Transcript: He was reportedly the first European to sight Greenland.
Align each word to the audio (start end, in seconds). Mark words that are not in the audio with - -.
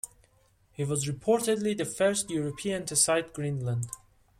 He 0.71 0.83
was 0.83 1.05
reportedly 1.05 1.77
the 1.77 1.85
first 1.85 2.31
European 2.31 2.87
to 2.87 2.95
sight 2.95 3.33
Greenland. 3.35 3.85